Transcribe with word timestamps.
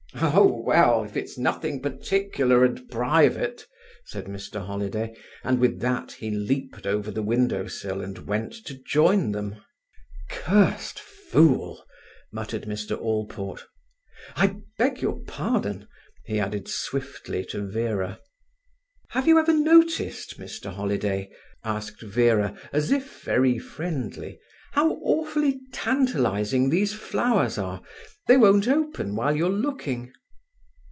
"Oh, 0.23 0.61
well, 0.65 1.03
if 1.05 1.15
it's 1.17 1.37
nothing 1.37 1.81
particular 1.81 2.63
and 2.65 2.87
private—" 2.91 3.63
said 4.05 4.25
Mr 4.25 4.63
Holiday, 4.63 5.15
and 5.41 5.57
with 5.57 5.79
that 5.79 6.11
he 6.11 6.29
leaped 6.29 6.85
over 6.85 7.09
the 7.09 7.23
window 7.23 7.65
sill 7.67 8.01
and 8.01 8.17
went 8.27 8.51
to 8.65 8.75
join 8.85 9.31
them. 9.31 9.63
"Curst 10.29 10.99
fool!" 10.99 11.83
muttered 12.31 12.63
Mr 12.63 12.95
Allport. 12.99 13.65
"I 14.35 14.57
beg 14.77 15.01
your 15.01 15.23
pardon," 15.25 15.87
he 16.25 16.39
added 16.41 16.67
swiftly 16.67 17.43
to 17.45 17.65
Vera. 17.65 18.19
"Have 19.11 19.27
you 19.29 19.39
ever 19.39 19.53
noticed, 19.53 20.37
Mr 20.37 20.71
Holiday," 20.73 21.31
asked 21.63 22.01
Vera, 22.01 22.55
as 22.73 22.91
if 22.91 23.21
very 23.23 23.57
friendly, 23.57 24.39
"how 24.73 24.91
awfully 25.03 25.59
tantalizing 25.73 26.69
these 26.69 26.93
flowers 26.93 27.57
are? 27.57 27.81
They 28.27 28.37
won't 28.37 28.69
open 28.69 29.15
while 29.17 29.35
you're 29.35 29.49
looking." 29.49 30.13